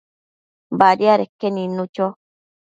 Badiadeque 0.79 1.47
nidnu 1.55 1.83
cho 1.95 2.05